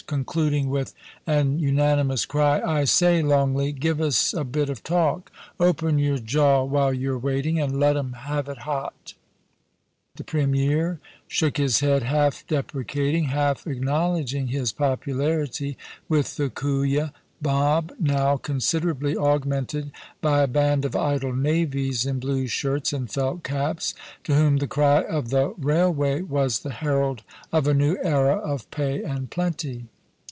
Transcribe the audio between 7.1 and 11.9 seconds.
waiting, and let 'em have it hot* The Premier shook his